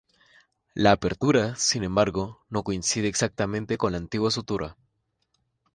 La 0.73 0.93
apertura, 0.93 1.55
sin 1.57 1.83
embargo, 1.83 2.43
no 2.49 2.63
coincide 2.63 3.07
exactamente 3.07 3.77
con 3.77 3.91
la 3.91 3.99
antigua 3.99 4.31
sutura. 4.31 4.75